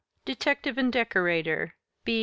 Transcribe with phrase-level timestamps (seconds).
[0.25, 1.75] _Detective and decorator,
[2.07, 2.19] _b.